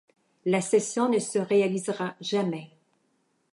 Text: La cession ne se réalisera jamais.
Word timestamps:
La 0.45 0.61
cession 0.61 1.09
ne 1.09 1.19
se 1.19 1.37
réalisera 1.37 2.15
jamais. 2.21 2.71